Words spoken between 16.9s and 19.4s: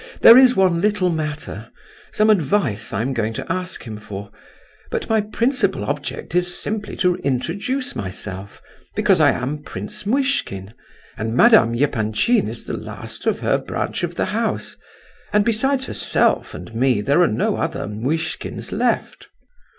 there are no other Muishkins left."